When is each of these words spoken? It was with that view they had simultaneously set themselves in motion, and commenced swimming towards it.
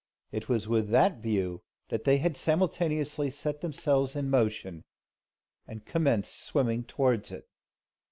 It 0.31 0.49
was 0.49 0.67
with 0.67 0.89
that 0.89 1.21
view 1.21 1.61
they 1.89 2.17
had 2.17 2.35
simultaneously 2.35 3.29
set 3.29 3.61
themselves 3.61 4.15
in 4.15 4.31
motion, 4.31 4.83
and 5.67 5.85
commenced 5.85 6.41
swimming 6.41 6.85
towards 6.85 7.29
it. 7.31 7.47